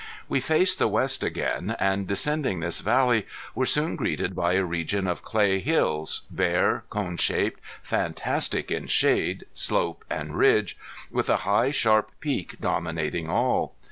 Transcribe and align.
We 0.27 0.39
faced 0.39 0.79
the 0.79 0.87
west 0.87 1.23
again, 1.23 1.75
and 1.79 2.07
descending 2.07 2.59
this 2.59 2.79
valley 2.79 3.27
were 3.53 3.67
soon 3.67 3.95
greeted 3.95 4.35
by 4.35 4.53
a 4.53 4.63
region 4.65 5.05
of 5.05 5.21
clay 5.21 5.59
hills, 5.59 6.23
bare, 6.31 6.85
cone 6.89 7.17
shaped, 7.17 7.61
fantastic 7.83 8.71
in 8.71 8.87
shade, 8.87 9.45
slope, 9.53 10.03
and 10.09 10.35
ridge, 10.35 10.75
with 11.11 11.29
a 11.29 11.37
high 11.45 11.69
sharp 11.69 12.09
peak 12.19 12.55
dominating 12.59 13.29
all. 13.29 13.75